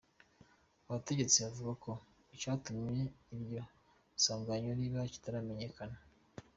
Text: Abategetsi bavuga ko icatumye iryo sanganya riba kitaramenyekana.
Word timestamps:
Abategetsi 0.87 1.37
bavuga 1.45 1.73
ko 1.83 1.91
icatumye 2.35 3.03
iryo 3.35 3.61
sanganya 4.23 4.71
riba 4.79 5.01
kitaramenyekana. 5.13 5.97